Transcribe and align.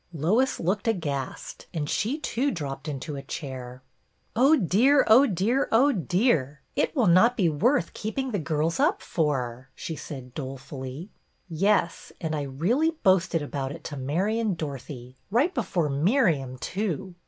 Lois 0.15 0.59
looked 0.59 0.87
aghast, 0.87 1.67
and 1.75 1.87
she 1.87 2.17
too 2.17 2.49
dropped 2.49 2.87
into 2.87 3.15
a 3.15 3.21
chair. 3.21 3.83
"Oh. 4.35 4.55
dear! 4.55 5.03
Oh. 5.07 5.27
dear! 5.27 5.67
Oh. 5.71 5.91
dear! 5.91 6.61
It 6.75 6.81
A 6.81 6.85
FEAST— 6.87 6.95
NEW 6.97 7.01
TEACHER 7.03 7.05
165 7.05 7.07
will 7.07 7.13
not 7.13 7.37
be 7.37 7.63
worth 7.65 7.93
keeping 7.93 8.31
the 8.31 8.39
girls 8.39 8.79
up 8.79 9.03
for," 9.03 9.69
she 9.75 9.95
said 9.95 10.33
dolefully. 10.33 11.11
"Yes, 11.47 12.11
and 12.19 12.35
I 12.35 12.41
really 12.41 12.89
boasted 13.03 13.43
about 13.43 13.71
it 13.71 13.83
to 13.83 13.95
Mary 13.95 14.39
and 14.39 14.57
Dorothy, 14.57 15.17
right 15.29 15.53
before 15.53 15.87
Miriam 15.87 16.57
too. 16.57 17.13